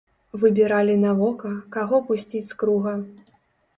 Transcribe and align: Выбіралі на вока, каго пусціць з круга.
Выбіралі 0.43 0.95
на 1.03 1.11
вока, 1.21 1.51
каго 1.75 2.01
пусціць 2.11 2.45
з 2.51 2.59
круга. 2.63 2.95